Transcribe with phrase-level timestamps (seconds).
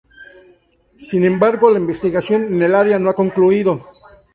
[1.09, 3.85] Sin embargo, la investigación en el área no ha concluido.